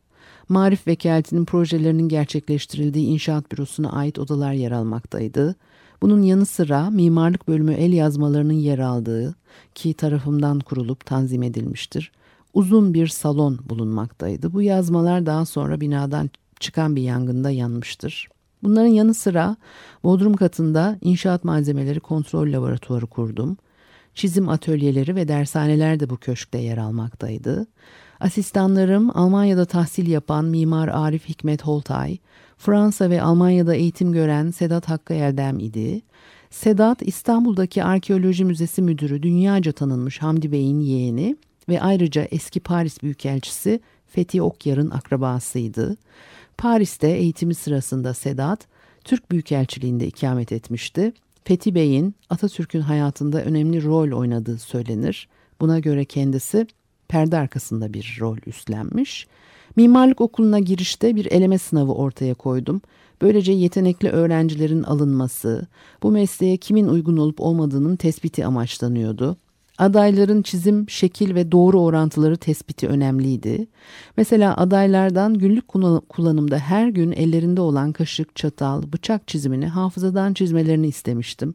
Marif 0.50 0.88
Vekaleti'nin 0.88 1.46
projelerinin 1.46 2.10
gerçekleştirildiği 2.10 3.08
inşaat 3.08 3.52
bürosuna 3.52 3.92
ait 3.92 4.20
odalar 4.20 4.54
yer 4.54 4.72
almaktaydı. 4.72 5.56
Bunun 6.02 6.22
yanı 6.22 6.46
sıra 6.46 6.90
mimarlık 6.90 7.48
bölümü 7.48 7.74
el 7.74 7.94
yazmalarının 7.94 8.54
yer 8.54 8.80
aldığı 8.80 9.36
ki 9.76 9.94
tarafımdan 9.94 10.60
kurulup 10.60 11.06
tanzim 11.06 11.44
edilmiştir. 11.44 12.12
Uzun 12.54 12.94
bir 12.94 13.08
salon 13.08 13.60
bulunmaktaydı. 13.70 14.54
Bu 14.54 14.62
yazmalar 14.62 15.26
daha 15.26 15.46
sonra 15.46 15.82
binadan 15.82 16.30
çıkan 16.60 16.96
bir 16.96 17.02
yangında 17.02 17.52
yanmıştır. 17.52 18.28
Bunların 18.64 18.88
yanı 18.88 19.14
sıra 19.14 19.56
bodrum 20.04 20.34
katında 20.34 20.98
inşaat 21.02 21.44
malzemeleri 21.44 22.00
kontrol 22.00 22.52
laboratuvarı 22.52 23.06
kurdum. 23.06 23.58
Çizim 24.18 24.50
atölyeleri 24.50 25.16
ve 25.16 25.28
dershaneler 25.28 26.00
de 26.00 26.10
bu 26.10 26.18
köşkte 26.18 26.58
yer 26.58 26.78
almaktaydı. 26.78 27.68
Asistanlarım 28.20 29.18
Almanya'da 29.18 29.66
tahsil 29.66 30.08
yapan 30.08 30.46
mimar 30.46 30.88
Arif 30.88 31.30
Hikmet 31.30 31.64
Holtay, 31.64 32.18
Fransa 32.58 33.10
ve 33.10 33.22
Almanya'da 33.22 33.76
eğitim 33.76 34.12
gören 34.12 34.52
Sedat 34.52 34.90
Hakkı 34.90 35.14
Eldem 35.14 35.60
idi. 35.60 36.02
Sedat 36.50 37.02
İstanbul'daki 37.02 37.84
Arkeoloji 37.84 38.46
Müzesi 38.46 38.82
Müdürü 38.82 39.24
dünyaca 39.24 39.72
tanınmış 39.72 40.22
Hamdi 40.22 40.52
Bey'in 40.52 40.80
yeğeni 40.80 41.36
ve 41.70 41.82
ayrıca 41.82 42.28
eski 42.32 42.60
Paris 42.60 43.04
Büyükelçisi 43.04 43.80
Fethi 44.08 44.42
Okyar'ın 44.42 44.90
akrabasıydı. 44.90 45.98
Paris'te 46.58 47.08
eğitimi 47.08 47.56
sırasında 47.56 48.14
Sedat, 48.14 48.68
Türk 49.04 49.32
Büyükelçiliğinde 49.32 50.08
ikamet 50.08 50.52
etmişti. 50.52 51.14
Fethi 51.48 51.76
Bey'in 51.76 52.16
Atatürk'ün 52.30 52.82
hayatında 52.82 53.44
önemli 53.44 53.84
rol 53.84 54.12
oynadığı 54.12 54.58
söylenir. 54.58 55.28
Buna 55.62 55.80
göre 55.80 56.06
kendisi 56.06 56.68
perde 57.08 57.38
arkasında 57.38 57.94
bir 57.94 58.18
rol 58.20 58.38
üstlenmiş. 58.46 59.28
Mimarlık 59.76 60.22
okuluna 60.22 60.60
girişte 60.60 61.16
bir 61.16 61.26
eleme 61.26 61.58
sınavı 61.58 61.94
ortaya 61.94 62.34
koydum. 62.34 62.82
Böylece 63.22 63.52
yetenekli 63.52 64.10
öğrencilerin 64.10 64.84
alınması, 64.84 65.68
bu 66.04 66.12
mesleğe 66.12 66.58
kimin 66.58 66.88
uygun 66.88 67.18
olup 67.18 67.42
olmadığının 67.42 67.96
tespiti 67.96 68.46
amaçlanıyordu. 68.46 69.38
Adayların 69.78 70.42
çizim, 70.42 70.90
şekil 70.90 71.36
ve 71.36 71.52
doğru 71.52 71.82
orantıları 71.82 72.38
tespiti 72.38 72.88
önemliydi. 72.88 73.68
Mesela 74.18 74.58
adaylardan 74.58 75.34
günlük 75.34 75.68
kullanımda 76.10 76.60
her 76.60 76.88
gün 76.88 77.12
ellerinde 77.12 77.62
olan 77.62 77.92
kaşık, 77.92 78.36
çatal, 78.36 78.84
bıçak 78.94 79.28
çizimini 79.28 79.68
hafızadan 79.68 80.34
çizmelerini 80.34 80.88
istemiştim. 80.88 81.54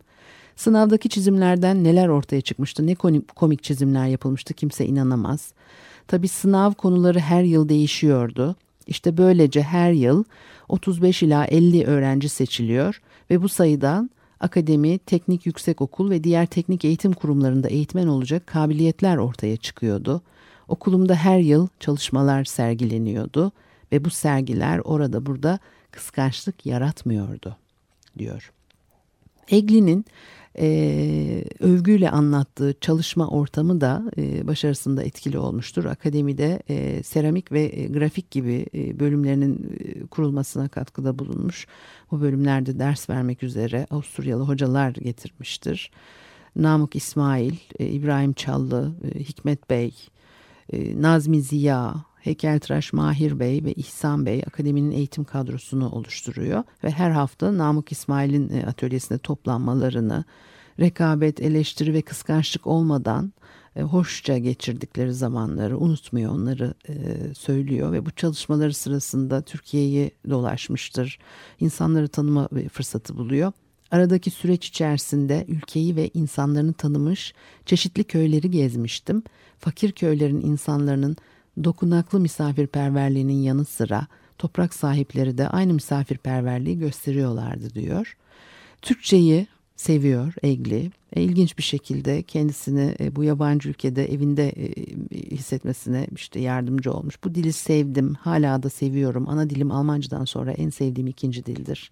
Sınavdaki 0.56 1.08
çizimlerden 1.08 1.84
neler 1.84 2.08
ortaya 2.08 2.40
çıkmıştı, 2.40 2.86
ne 2.86 2.94
komik 3.34 3.62
çizimler 3.62 4.06
yapılmıştı 4.06 4.54
kimse 4.54 4.86
inanamaz. 4.86 5.52
Tabi 6.08 6.28
sınav 6.28 6.72
konuları 6.72 7.18
her 7.18 7.42
yıl 7.42 7.68
değişiyordu. 7.68 8.56
İşte 8.86 9.16
böylece 9.16 9.62
her 9.62 9.92
yıl 9.92 10.24
35 10.68 11.22
ila 11.22 11.44
50 11.44 11.84
öğrenci 11.84 12.28
seçiliyor 12.28 13.00
ve 13.30 13.42
bu 13.42 13.48
sayıdan 13.48 14.10
akademi, 14.42 14.98
teknik 14.98 15.46
yüksekokul 15.46 16.10
ve 16.10 16.24
diğer 16.24 16.46
teknik 16.46 16.84
eğitim 16.84 17.12
kurumlarında 17.12 17.68
eğitmen 17.68 18.06
olacak 18.06 18.46
kabiliyetler 18.46 19.16
ortaya 19.16 19.56
çıkıyordu. 19.56 20.22
Okulumda 20.68 21.14
her 21.14 21.38
yıl 21.38 21.68
çalışmalar 21.80 22.44
sergileniyordu 22.44 23.52
ve 23.92 24.04
bu 24.04 24.10
sergiler 24.10 24.78
orada 24.78 25.26
burada 25.26 25.58
kıskançlık 25.90 26.66
yaratmıyordu 26.66 27.56
diyor. 28.18 28.52
Egli'nin 29.48 30.04
e, 30.58 31.44
övgüyle 31.60 32.10
anlattığı 32.10 32.74
çalışma 32.80 33.28
ortamı 33.28 33.80
da 33.80 34.02
e, 34.18 34.46
başarısında 34.46 35.02
etkili 35.02 35.38
olmuştur. 35.38 35.84
Akademide 35.84 36.62
e, 36.68 37.02
seramik 37.02 37.52
ve 37.52 37.62
e, 37.62 37.86
grafik 37.86 38.30
gibi 38.30 38.66
e, 38.74 39.00
bölümlerinin 39.00 39.78
e, 39.78 40.06
kurulmasına 40.06 40.68
katkıda 40.68 41.18
bulunmuş. 41.18 41.66
Bu 42.10 42.20
bölümlerde 42.20 42.78
ders 42.78 43.10
vermek 43.10 43.42
üzere 43.42 43.86
Avusturyalı 43.90 44.42
hocalar 44.42 44.90
getirmiştir. 44.92 45.90
Namık 46.56 46.96
İsmail, 46.96 47.54
e, 47.78 47.86
İbrahim 47.86 48.32
Çallı, 48.32 48.94
e, 49.04 49.20
Hikmet 49.20 49.70
Bey, 49.70 49.94
e, 50.72 51.02
Nazmi 51.02 51.42
Ziya, 51.42 51.94
heykeltıraş 52.22 52.92
Mahir 52.92 53.40
Bey 53.40 53.64
ve 53.64 53.72
İhsan 53.72 54.26
Bey 54.26 54.42
akademinin 54.46 54.90
eğitim 54.90 55.24
kadrosunu 55.24 55.90
oluşturuyor 55.90 56.64
ve 56.84 56.90
her 56.90 57.10
hafta 57.10 57.58
Namık 57.58 57.92
İsmail'in 57.92 58.48
e, 58.48 58.66
atölyesinde 58.66 59.18
toplanmalarını, 59.18 60.24
rekabet, 60.80 61.40
eleştiri 61.40 61.94
ve 61.94 62.02
kıskançlık 62.02 62.66
olmadan 62.66 63.32
e, 63.76 63.82
hoşça 63.82 64.38
geçirdikleri 64.38 65.12
zamanları 65.14 65.78
unutmuyor 65.78 66.32
onları 66.32 66.74
e, 66.88 66.94
söylüyor 67.34 67.92
ve 67.92 68.06
bu 68.06 68.10
çalışmaları 68.10 68.74
sırasında 68.74 69.42
Türkiye'yi 69.42 70.10
dolaşmıştır. 70.30 71.18
İnsanları 71.60 72.08
tanıma 72.08 72.48
fırsatı 72.72 73.16
buluyor. 73.16 73.52
Aradaki 73.90 74.30
süreç 74.30 74.68
içerisinde 74.68 75.44
ülkeyi 75.48 75.96
ve 75.96 76.10
insanlarını 76.14 76.72
tanımış, 76.72 77.34
çeşitli 77.66 78.04
köyleri 78.04 78.50
gezmiştim. 78.50 79.22
Fakir 79.58 79.92
köylerin 79.92 80.40
insanların 80.40 81.16
dokunaklı 81.64 82.20
misafirperverliğinin 82.20 83.42
yanı 83.42 83.64
sıra 83.64 84.06
toprak 84.38 84.74
sahipleri 84.74 85.38
de 85.38 85.48
aynı 85.48 85.74
misafirperverliği 85.74 86.78
gösteriyorlardı 86.78 87.74
diyor. 87.74 88.16
Türkçeyi 88.82 89.46
seviyor 89.76 90.34
Egli. 90.42 90.90
E, 91.12 91.22
ilginç 91.22 91.58
bir 91.58 91.62
şekilde 91.62 92.22
kendisini 92.22 92.94
e, 93.00 93.16
bu 93.16 93.24
yabancı 93.24 93.68
ülkede 93.68 94.12
evinde 94.12 94.48
e, 94.48 94.74
hissetmesine 95.30 96.06
işte 96.16 96.40
yardımcı 96.40 96.92
olmuş. 96.92 97.24
Bu 97.24 97.34
dili 97.34 97.52
sevdim, 97.52 98.14
hala 98.14 98.62
da 98.62 98.70
seviyorum. 98.70 99.28
Ana 99.28 99.50
dilim 99.50 99.70
Almancadan 99.70 100.24
sonra 100.24 100.52
en 100.52 100.70
sevdiğim 100.70 101.06
ikinci 101.06 101.46
dildir 101.46 101.90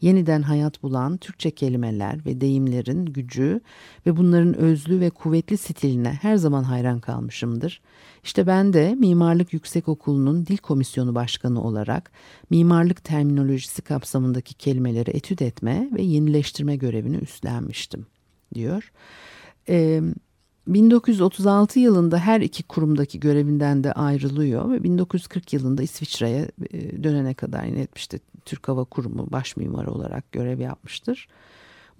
yeniden 0.00 0.42
hayat 0.42 0.82
bulan 0.82 1.16
Türkçe 1.16 1.50
kelimeler 1.50 2.26
ve 2.26 2.40
deyimlerin 2.40 3.06
gücü 3.06 3.60
ve 4.06 4.16
bunların 4.16 4.54
özlü 4.54 5.00
ve 5.00 5.10
kuvvetli 5.10 5.56
stiline 5.56 6.18
her 6.22 6.36
zaman 6.36 6.62
hayran 6.62 7.00
kalmışımdır. 7.00 7.80
İşte 8.24 8.46
ben 8.46 8.72
de 8.72 8.94
Mimarlık 8.94 9.52
Yüksekokulu'nun 9.52 10.46
Dil 10.46 10.56
Komisyonu 10.56 11.14
Başkanı 11.14 11.62
olarak 11.62 12.12
mimarlık 12.50 13.04
terminolojisi 13.04 13.82
kapsamındaki 13.82 14.54
kelimeleri 14.54 15.10
etüt 15.10 15.42
etme 15.42 15.88
ve 15.92 16.02
yenileştirme 16.02 16.76
görevini 16.76 17.16
üstlenmiştim, 17.16 18.06
diyor. 18.54 18.92
Ee, 19.68 20.00
1936 20.66 21.80
yılında 21.80 22.18
her 22.18 22.40
iki 22.40 22.62
kurumdaki 22.62 23.20
görevinden 23.20 23.84
de 23.84 23.92
ayrılıyor 23.92 24.70
ve 24.72 24.82
1940 24.82 25.52
yılında 25.52 25.82
İsviçre'ye 25.82 26.50
e, 26.72 27.04
dönene 27.04 27.34
kadar 27.34 27.64
yine 27.64 27.88
işte 27.96 28.18
Türk 28.44 28.68
Hava 28.68 28.84
Kurumu 28.84 29.32
baş 29.32 29.56
mimarı 29.56 29.90
olarak 29.90 30.32
görev 30.32 30.60
yapmıştır. 30.60 31.28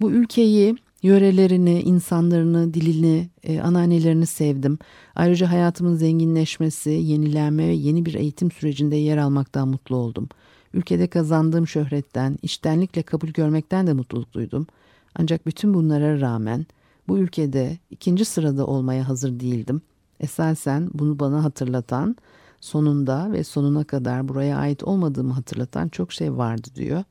Bu 0.01 0.11
ülkeyi, 0.11 0.75
yörelerini, 1.03 1.81
insanlarını, 1.81 2.73
dilini, 2.73 3.29
e, 3.43 3.59
anneannelerini 3.59 4.25
sevdim. 4.25 4.79
Ayrıca 5.15 5.51
hayatımın 5.51 5.95
zenginleşmesi, 5.95 6.89
yenilenme 6.89 7.67
ve 7.67 7.73
yeni 7.73 8.05
bir 8.05 8.13
eğitim 8.13 8.51
sürecinde 8.51 8.95
yer 8.95 9.17
almaktan 9.17 9.67
mutlu 9.67 9.95
oldum. 9.95 10.29
Ülkede 10.73 11.07
kazandığım 11.07 11.67
şöhretten, 11.67 12.37
iştenlikle 12.41 13.03
kabul 13.03 13.27
görmekten 13.27 13.87
de 13.87 13.93
mutluluk 13.93 14.33
duydum. 14.33 14.67
Ancak 15.15 15.45
bütün 15.45 15.73
bunlara 15.73 16.21
rağmen 16.21 16.65
bu 17.07 17.17
ülkede 17.17 17.77
ikinci 17.91 18.25
sırada 18.25 18.65
olmaya 18.67 19.09
hazır 19.09 19.39
değildim. 19.39 19.81
Esasen 20.19 20.89
bunu 20.93 21.19
bana 21.19 21.43
hatırlatan, 21.43 22.15
sonunda 22.61 23.31
ve 23.31 23.43
sonuna 23.43 23.83
kadar 23.83 24.27
buraya 24.27 24.57
ait 24.57 24.83
olmadığımı 24.83 25.33
hatırlatan 25.33 25.87
çok 25.87 26.13
şey 26.13 26.37
vardı 26.37 26.67
diyor. 26.75 27.03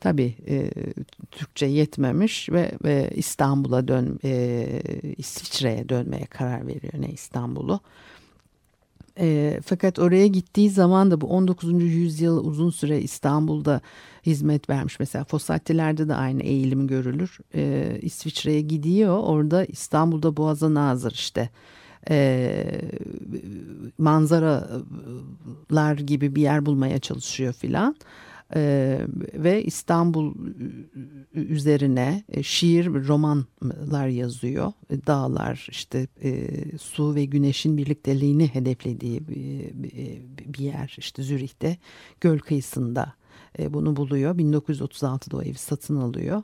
Tabii 0.00 0.36
e, 0.48 0.70
Türkçe 1.30 1.66
yetmemiş 1.66 2.50
ve, 2.50 2.72
ve 2.84 3.10
İstanbul'a 3.14 3.88
dön, 3.88 4.18
e, 4.24 4.66
İsviçre'ye 5.16 5.88
dönmeye 5.88 6.26
karar 6.26 6.66
veriyor 6.66 6.92
ne 6.98 7.08
İstanbul'u. 7.08 7.80
E, 9.18 9.58
fakat 9.64 9.98
oraya 9.98 10.26
gittiği 10.26 10.70
zaman 10.70 11.10
da 11.10 11.20
bu 11.20 11.26
19. 11.26 11.82
yüzyıl 11.82 12.44
uzun 12.44 12.70
süre 12.70 13.00
İstanbul'da 13.00 13.80
hizmet 14.26 14.70
vermiş. 14.70 15.00
Mesela 15.00 15.24
Fossatiler'de 15.24 16.08
de 16.08 16.14
aynı 16.14 16.42
eğilim 16.42 16.86
görülür. 16.86 17.38
E, 17.54 17.96
İsviçre'ye 18.02 18.60
gidiyor 18.60 19.18
orada 19.18 19.64
İstanbul'da 19.64 20.36
Boğaz'a 20.36 20.74
nazır 20.74 21.12
işte 21.12 21.50
e, 22.10 22.64
manzaralar 23.98 25.94
gibi 25.94 26.34
bir 26.34 26.42
yer 26.42 26.66
bulmaya 26.66 26.98
çalışıyor 26.98 27.52
filan. 27.52 27.96
Ee, 28.54 29.00
ve 29.34 29.64
İstanbul 29.64 30.34
üzerine 31.34 32.24
e, 32.28 32.42
şiir, 32.42 32.86
romanlar 32.86 34.08
yazıyor. 34.08 34.72
E, 34.90 35.06
dağlar, 35.06 35.66
işte 35.70 36.06
e, 36.22 36.48
su 36.78 37.14
ve 37.14 37.24
güneşin 37.24 37.76
birlikteliğini 37.76 38.48
hedeflediği 38.48 39.28
bir, 39.28 39.72
bir 40.54 40.58
yer. 40.58 40.94
işte 40.98 41.22
Zürih'te 41.22 41.76
göl 42.20 42.38
kıyısında 42.38 43.14
e, 43.58 43.74
bunu 43.74 43.96
buluyor. 43.96 44.38
1936'da 44.38 45.36
o 45.36 45.42
evi 45.42 45.58
satın 45.58 45.96
alıyor. 45.96 46.42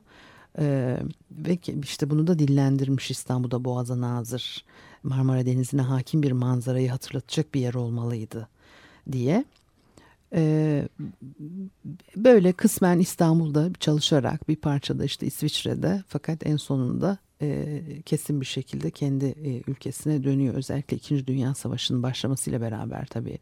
E, 0.58 0.96
ve 1.30 1.58
işte 1.82 2.10
bunu 2.10 2.26
da 2.26 2.38
dillendirmiş 2.38 3.10
İstanbul'da 3.10 3.64
Boğaz'a 3.64 4.00
nazır. 4.00 4.64
Marmara 5.02 5.46
Denizi'ne 5.46 5.82
hakim 5.82 6.22
bir 6.22 6.32
manzarayı 6.32 6.90
hatırlatacak 6.90 7.54
bir 7.54 7.60
yer 7.60 7.74
olmalıydı 7.74 8.48
diye. 9.12 9.44
Ee, 10.36 10.88
böyle 12.16 12.52
kısmen 12.52 12.98
İstanbul'da 12.98 13.70
çalışarak 13.80 14.48
bir 14.48 14.56
parçada 14.56 15.04
işte 15.04 15.26
İsviçre'de 15.26 16.02
fakat 16.08 16.46
en 16.46 16.56
sonunda 16.56 17.18
e, 17.42 17.82
kesin 18.02 18.40
bir 18.40 18.46
şekilde 18.46 18.90
kendi 18.90 19.24
e, 19.24 19.62
ülkesine 19.66 20.24
dönüyor. 20.24 20.54
Özellikle 20.54 20.96
2. 20.96 21.26
Dünya 21.26 21.54
Savaşı'nın 21.54 22.02
başlamasıyla 22.02 22.60
beraber 22.60 23.06
tabii 23.06 23.38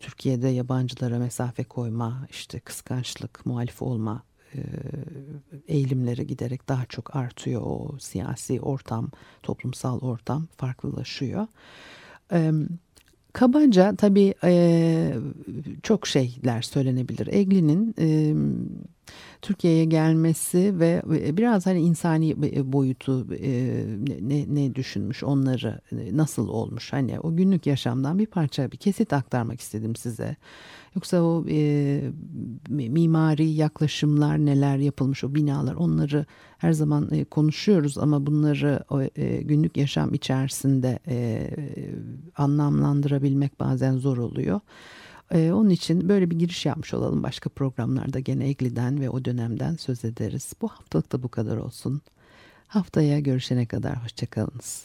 Türkiye'de 0.00 0.48
yabancılara 0.48 1.18
mesafe 1.18 1.64
koyma, 1.64 2.26
işte 2.30 2.60
kıskançlık, 2.60 3.46
muhalif 3.46 3.82
olma 3.82 4.22
e, 4.54 4.58
eğilimleri 5.68 6.26
giderek 6.26 6.68
daha 6.68 6.86
çok 6.86 7.16
artıyor. 7.16 7.62
O 7.64 7.98
siyasi 7.98 8.60
ortam, 8.60 9.10
toplumsal 9.42 10.00
ortam 10.00 10.48
farklılaşıyor. 10.56 11.46
Kabaca 13.32 13.96
tabii 13.96 14.34
e, 14.44 15.14
çok 15.82 16.06
şeyler 16.06 16.62
söylenebilir. 16.62 17.26
Egli'nin 17.26 17.94
e, 17.98 18.34
Türkiye'ye 19.42 19.84
gelmesi 19.84 20.80
ve 20.80 21.02
biraz 21.36 21.66
hani 21.66 21.80
insani 21.80 22.36
boyutu 22.72 23.34
e, 23.34 23.84
ne, 24.20 24.44
ne 24.54 24.74
düşünmüş 24.74 25.24
onları 25.24 25.80
nasıl 26.12 26.48
olmuş 26.48 26.92
hani 26.92 27.20
o 27.20 27.36
günlük 27.36 27.66
yaşamdan 27.66 28.18
bir 28.18 28.26
parça 28.26 28.72
bir 28.72 28.76
kesit 28.76 29.12
aktarmak 29.12 29.60
istedim 29.60 29.96
size. 29.96 30.36
Yoksa 30.94 31.22
o 31.22 31.44
e, 31.48 32.00
mimari 32.68 33.50
yaklaşımlar 33.50 34.38
neler 34.38 34.76
yapılmış 34.76 35.24
o 35.24 35.34
binalar 35.34 35.74
onları 35.74 36.26
her 36.58 36.72
zaman 36.72 37.08
e, 37.12 37.24
konuşuyoruz 37.24 37.98
ama 37.98 38.26
bunları 38.26 38.84
e, 39.16 39.42
günlük 39.42 39.76
yaşam 39.76 40.14
içerisinde 40.14 40.98
e, 41.06 41.50
anlamlandırabilmek 42.36 43.60
bazen 43.60 43.96
zor 43.96 44.18
oluyor. 44.18 44.60
Ee, 45.30 45.52
onun 45.52 45.70
için 45.70 46.08
böyle 46.08 46.30
bir 46.30 46.38
giriş 46.38 46.66
yapmış 46.66 46.94
olalım. 46.94 47.22
Başka 47.22 47.50
programlarda 47.50 48.20
gene 48.20 48.48
Egli'den 48.48 49.00
ve 49.00 49.10
o 49.10 49.24
dönemden 49.24 49.76
söz 49.76 50.04
ederiz. 50.04 50.52
Bu 50.60 50.68
haftalık 50.68 51.12
da 51.12 51.22
bu 51.22 51.28
kadar 51.28 51.56
olsun. 51.56 52.00
Haftaya 52.66 53.20
görüşene 53.20 53.66
kadar 53.66 54.02
hoşçakalınız. 54.02 54.84